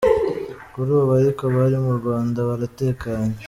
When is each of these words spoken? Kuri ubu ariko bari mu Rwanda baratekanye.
Kuri 0.73 0.89
ubu 0.99 1.11
ariko 1.19 1.43
bari 1.55 1.77
mu 1.85 1.93
Rwanda 1.99 2.37
baratekanye. 2.49 3.35